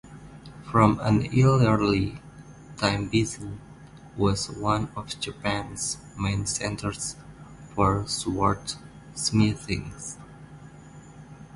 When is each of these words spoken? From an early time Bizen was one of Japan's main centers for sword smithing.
From 0.71 0.99
an 1.03 1.27
early 1.39 2.19
time 2.79 3.07
Bizen 3.07 3.59
was 4.17 4.49
one 4.49 4.89
of 4.95 5.15
Japan's 5.19 5.99
main 6.17 6.47
centers 6.47 7.15
for 7.75 8.07
sword 8.07 8.73
smithing. 9.13 9.93